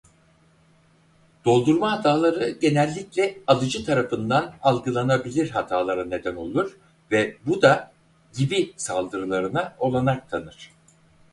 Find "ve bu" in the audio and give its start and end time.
7.11-7.61